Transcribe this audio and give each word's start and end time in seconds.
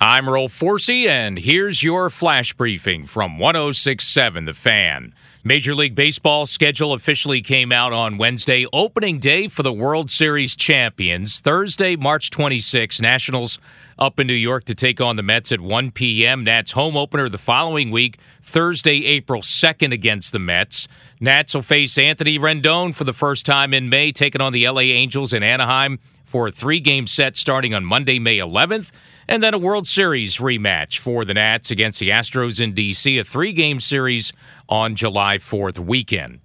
I'm 0.00 0.28
Earl 0.28 0.48
Forsey, 0.48 1.08
and 1.08 1.38
here's 1.38 1.82
your 1.82 2.10
flash 2.10 2.52
briefing 2.52 3.06
from 3.06 3.38
1067 3.38 4.44
The 4.44 4.52
Fan. 4.52 5.14
Major 5.46 5.76
League 5.76 5.94
Baseball 5.94 6.44
schedule 6.44 6.92
officially 6.92 7.40
came 7.40 7.70
out 7.70 7.92
on 7.92 8.18
Wednesday, 8.18 8.66
opening 8.72 9.20
day 9.20 9.46
for 9.46 9.62
the 9.62 9.72
World 9.72 10.10
Series 10.10 10.56
champions. 10.56 11.38
Thursday, 11.38 11.94
March 11.94 12.30
26, 12.30 13.00
Nationals 13.00 13.60
up 13.96 14.18
in 14.18 14.26
New 14.26 14.34
York 14.34 14.64
to 14.64 14.74
take 14.74 15.00
on 15.00 15.14
the 15.14 15.22
Mets 15.22 15.52
at 15.52 15.60
1 15.60 15.92
p.m. 15.92 16.42
Nats 16.42 16.72
home 16.72 16.96
opener 16.96 17.28
the 17.28 17.38
following 17.38 17.92
week, 17.92 18.18
Thursday, 18.42 19.04
April 19.04 19.40
2nd 19.40 19.92
against 19.92 20.32
the 20.32 20.40
Mets. 20.40 20.88
Nats 21.20 21.54
will 21.54 21.62
face 21.62 21.96
Anthony 21.96 22.40
Rendon 22.40 22.92
for 22.92 23.04
the 23.04 23.12
first 23.12 23.46
time 23.46 23.72
in 23.72 23.88
May, 23.88 24.10
taking 24.10 24.40
on 24.40 24.52
the 24.52 24.68
LA 24.68 24.80
Angels 24.80 25.32
in 25.32 25.44
Anaheim 25.44 26.00
for 26.24 26.48
a 26.48 26.50
three 26.50 26.80
game 26.80 27.06
set 27.06 27.36
starting 27.36 27.72
on 27.72 27.84
Monday, 27.84 28.18
May 28.18 28.38
11th. 28.38 28.90
And 29.28 29.42
then 29.42 29.54
a 29.54 29.58
World 29.58 29.88
Series 29.88 30.36
rematch 30.38 30.98
for 30.98 31.24
the 31.24 31.34
Nats 31.34 31.70
against 31.70 31.98
the 31.98 32.10
Astros 32.10 32.60
in 32.60 32.74
D.C., 32.74 33.18
a 33.18 33.24
three 33.24 33.52
game 33.52 33.80
series 33.80 34.32
on 34.68 34.94
July 34.94 35.38
4th 35.38 35.78
weekend. 35.78 36.40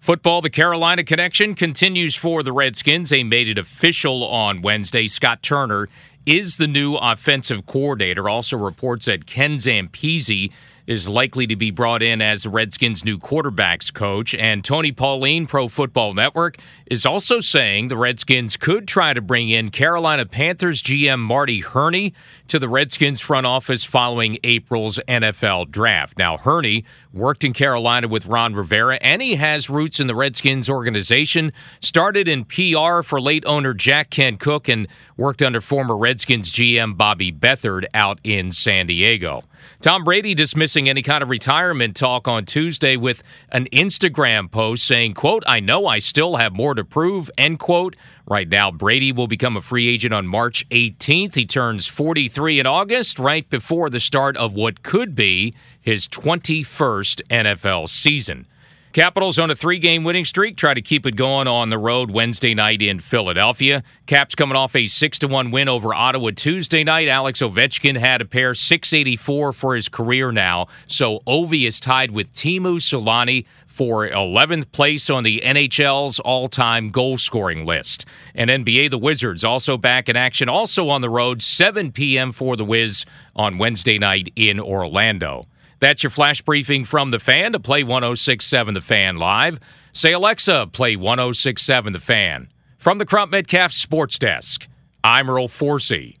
Football, 0.00 0.40
the 0.40 0.48
Carolina 0.48 1.04
connection 1.04 1.54
continues 1.54 2.14
for 2.14 2.42
the 2.42 2.52
Redskins. 2.52 3.10
They 3.10 3.22
made 3.22 3.48
it 3.48 3.58
official 3.58 4.24
on 4.24 4.62
Wednesday. 4.62 5.06
Scott 5.08 5.42
Turner 5.42 5.88
is 6.24 6.56
the 6.56 6.66
new 6.66 6.96
offensive 6.96 7.66
coordinator. 7.66 8.28
Also 8.28 8.56
reports 8.56 9.06
that 9.06 9.26
Ken 9.26 9.56
Zampese 9.56 10.50
is 10.86 11.08
likely 11.08 11.46
to 11.46 11.56
be 11.56 11.70
brought 11.70 12.02
in 12.02 12.20
as 12.20 12.42
the 12.42 12.50
Redskins' 12.50 13.04
new 13.04 13.18
quarterbacks 13.18 13.92
coach. 13.92 14.34
And 14.34 14.64
Tony 14.64 14.92
Pauline, 14.92 15.46
Pro 15.46 15.68
Football 15.68 16.14
Network, 16.14 16.56
is 16.86 17.06
also 17.06 17.40
saying 17.40 17.88
the 17.88 17.96
Redskins 17.96 18.56
could 18.56 18.88
try 18.88 19.14
to 19.14 19.20
bring 19.20 19.48
in 19.48 19.70
Carolina 19.70 20.26
Panthers 20.26 20.82
GM 20.82 21.20
Marty 21.20 21.60
Hurney 21.60 22.12
to 22.48 22.58
the 22.58 22.68
Redskins 22.68 23.20
front 23.20 23.46
office 23.46 23.84
following 23.84 24.38
April's 24.42 24.98
NFL 25.06 25.70
draft. 25.70 26.18
Now, 26.18 26.36
Hurney 26.36 26.84
worked 27.12 27.44
in 27.44 27.52
Carolina 27.52 28.08
with 28.08 28.26
Ron 28.26 28.54
Rivera, 28.54 28.96
and 29.00 29.22
he 29.22 29.36
has 29.36 29.70
roots 29.70 30.00
in 30.00 30.06
the 30.06 30.14
Redskins 30.14 30.68
organization. 30.68 31.52
Started 31.80 32.26
in 32.28 32.44
PR 32.44 33.02
for 33.02 33.20
late 33.20 33.44
owner 33.46 33.74
Jack 33.74 34.10
Kent 34.10 34.40
Cooke 34.40 34.68
and 34.68 34.88
worked 35.16 35.42
under 35.42 35.60
former 35.60 35.96
Redskins 35.96 36.52
GM 36.52 36.96
Bobby 36.96 37.30
Beathard 37.30 37.84
out 37.94 38.18
in 38.24 38.50
San 38.50 38.86
Diego. 38.86 39.42
Tom 39.80 40.04
Brady 40.04 40.34
any 40.76 41.02
kind 41.02 41.22
of 41.22 41.30
retirement 41.30 41.96
talk 41.96 42.28
on 42.28 42.44
Tuesday 42.44 42.96
with 42.96 43.22
an 43.50 43.66
Instagram 43.66 44.50
post 44.50 44.86
saying, 44.86 45.14
quote, 45.14 45.42
I 45.46 45.60
know 45.60 45.86
I 45.86 45.98
still 45.98 46.36
have 46.36 46.52
more 46.52 46.74
to 46.74 46.84
prove, 46.84 47.30
end 47.36 47.58
quote. 47.58 47.96
Right 48.26 48.48
now, 48.48 48.70
Brady 48.70 49.12
will 49.12 49.26
become 49.26 49.56
a 49.56 49.60
free 49.60 49.88
agent 49.88 50.14
on 50.14 50.26
March 50.26 50.68
18th. 50.68 51.34
He 51.34 51.46
turns 51.46 51.86
43 51.86 52.60
in 52.60 52.66
August, 52.66 53.18
right 53.18 53.48
before 53.48 53.90
the 53.90 54.00
start 54.00 54.36
of 54.36 54.54
what 54.54 54.82
could 54.82 55.14
be 55.14 55.52
his 55.80 56.06
21st 56.08 57.22
NFL 57.28 57.88
season. 57.88 58.46
Capitals 58.92 59.38
on 59.38 59.52
a 59.52 59.54
three 59.54 59.78
game 59.78 60.02
winning 60.02 60.24
streak. 60.24 60.56
Try 60.56 60.74
to 60.74 60.82
keep 60.82 61.06
it 61.06 61.14
going 61.14 61.46
on 61.46 61.70
the 61.70 61.78
road 61.78 62.10
Wednesday 62.10 62.54
night 62.54 62.82
in 62.82 62.98
Philadelphia. 62.98 63.84
Caps 64.06 64.34
coming 64.34 64.56
off 64.56 64.74
a 64.74 64.88
6 64.88 65.20
1 65.22 65.52
win 65.52 65.68
over 65.68 65.94
Ottawa 65.94 66.30
Tuesday 66.34 66.82
night. 66.82 67.06
Alex 67.06 67.40
Ovechkin 67.40 67.96
had 67.96 68.20
a 68.20 68.24
pair 68.24 68.52
684 68.52 69.52
for 69.52 69.76
his 69.76 69.88
career 69.88 70.32
now. 70.32 70.66
So 70.88 71.20
Ovi 71.20 71.68
is 71.68 71.78
tied 71.78 72.10
with 72.10 72.34
Teemu 72.34 72.80
Selanne 72.80 73.46
for 73.64 74.08
11th 74.08 74.72
place 74.72 75.08
on 75.08 75.22
the 75.22 75.40
NHL's 75.44 76.18
all 76.18 76.48
time 76.48 76.90
goal 76.90 77.16
scoring 77.16 77.64
list. 77.64 78.06
And 78.34 78.50
NBA, 78.50 78.90
the 78.90 78.98
Wizards 78.98 79.44
also 79.44 79.78
back 79.78 80.08
in 80.08 80.16
action, 80.16 80.48
also 80.48 80.88
on 80.88 81.00
the 81.00 81.10
road, 81.10 81.42
7 81.42 81.92
p.m. 81.92 82.32
for 82.32 82.56
the 82.56 82.64
Wiz 82.64 83.04
on 83.36 83.56
Wednesday 83.56 83.98
night 83.98 84.32
in 84.34 84.58
Orlando. 84.58 85.44
That's 85.80 86.02
your 86.02 86.10
flash 86.10 86.42
briefing 86.42 86.84
from 86.84 87.10
the 87.10 87.18
fan 87.18 87.52
to 87.52 87.58
play 87.60 87.82
1067 87.82 88.74
The 88.74 88.80
Fan 88.80 89.16
live. 89.16 89.58
Say, 89.92 90.12
Alexa, 90.12 90.68
play 90.72 90.94
1067 90.94 91.94
The 91.94 91.98
Fan. 91.98 92.48
From 92.76 92.98
the 92.98 93.06
Crump 93.06 93.32
Metcalf 93.32 93.72
Sports 93.72 94.18
Desk, 94.18 94.68
I'm 95.02 95.28
Earl 95.28 95.48
Forsey. 95.48 96.16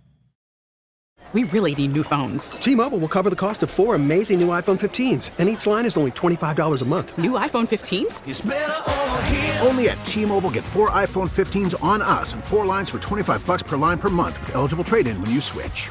We 1.32 1.44
really 1.44 1.76
need 1.76 1.92
new 1.92 2.02
phones. 2.02 2.50
T 2.52 2.74
Mobile 2.74 2.98
will 2.98 3.06
cover 3.08 3.30
the 3.30 3.36
cost 3.36 3.62
of 3.62 3.70
four 3.70 3.94
amazing 3.94 4.40
new 4.40 4.48
iPhone 4.48 4.80
15s, 4.80 5.30
and 5.38 5.48
each 5.48 5.64
line 5.64 5.86
is 5.86 5.96
only 5.96 6.10
$25 6.10 6.82
a 6.82 6.84
month. 6.84 7.16
New 7.16 7.32
iPhone 7.32 7.68
15s? 7.68 9.64
Only 9.64 9.90
at 9.90 10.04
T 10.04 10.24
Mobile 10.24 10.50
get 10.50 10.64
four 10.64 10.90
iPhone 10.90 11.30
15s 11.30 11.80
on 11.84 12.02
us 12.02 12.32
and 12.32 12.42
four 12.42 12.66
lines 12.66 12.90
for 12.90 12.98
25 12.98 13.46
bucks 13.46 13.62
per 13.62 13.76
line 13.76 13.98
per 13.98 14.08
month 14.08 14.40
with 14.40 14.56
eligible 14.56 14.82
trade 14.82 15.06
in 15.06 15.20
when 15.20 15.30
you 15.30 15.40
switch. 15.40 15.90